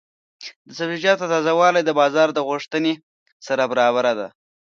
د 0.67 0.69
سبزیجاتو 0.77 1.29
تازه 1.33 1.51
والي 1.59 1.81
د 1.85 1.89
بازار 1.99 2.27
د 2.33 2.39
غوښتنې 2.47 2.93
سره 3.47 3.63
برابره 3.71 4.11
ده. 4.19 4.27